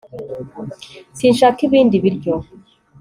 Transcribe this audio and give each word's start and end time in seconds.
sinshaka 1.17 1.59
ibindi 1.67 1.95
biryo 2.03 2.33